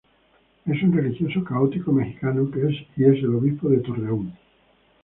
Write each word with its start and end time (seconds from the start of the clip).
Es 0.65 0.81
un 0.81 0.93
religioso 0.93 1.43
católico 1.43 1.91
mexicano, 1.91 2.49
que 2.49 2.63
es 2.69 2.87
el 2.97 3.35
Obispo 3.35 3.69
de 3.69 3.81
Torreón. 3.81 4.33